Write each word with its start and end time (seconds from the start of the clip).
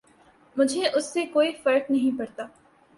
مجھے 0.57 0.87
اس 0.87 1.13
سے 1.13 1.25
کوئی 1.25 1.51
فرق 1.63 1.91
نہیں 1.91 2.17
پڑتا۔ 2.19 2.45